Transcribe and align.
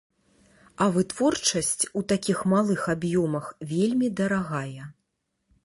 А 0.85 0.87
вытворчасць 0.95 1.83
у 2.01 2.03
такіх 2.13 2.41
малых 2.55 2.81
аб'ёмах 2.95 3.53
вельмі 3.75 4.07
дарагая. 4.21 4.83